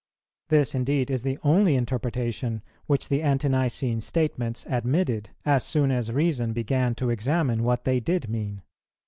This 0.49 0.73
indeed 0.73 1.11
is 1.11 1.21
the 1.21 1.37
only 1.43 1.75
interpretation 1.75 2.63
which 2.87 3.07
the 3.07 3.21
Ante 3.21 3.47
nicene 3.49 4.01
statements 4.01 4.65
admitted, 4.67 5.29
as 5.45 5.63
soon 5.63 5.91
as 5.91 6.11
reason 6.11 6.53
began 6.53 6.95
to 6.95 7.11
examine 7.11 7.61
what 7.61 7.83
they 7.83 7.99
did 7.99 8.27
mean. 8.27 8.63